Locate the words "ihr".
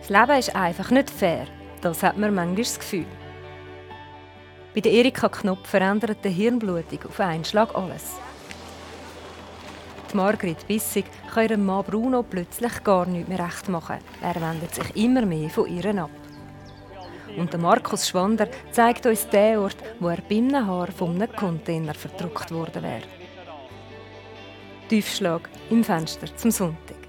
15.68-16.02